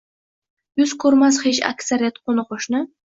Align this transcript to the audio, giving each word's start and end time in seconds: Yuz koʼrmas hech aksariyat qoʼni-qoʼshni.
Yuz 0.79 0.93
koʼrmas 1.03 1.39
hech 1.45 1.59
aksariyat 1.69 2.19
qoʼni-qoʼshni. 2.23 2.83